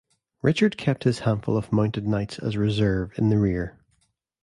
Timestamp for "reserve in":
2.59-3.29